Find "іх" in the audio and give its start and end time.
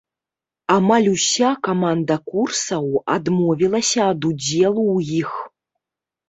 5.21-5.31